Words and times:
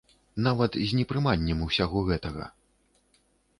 Нават 0.45 0.77
з 0.91 0.97
непрыманнем 0.99 1.61
усяго 1.67 2.05
гэтага. 2.11 2.51